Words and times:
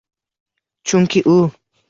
Chunki 0.87 1.19
u 1.37 1.39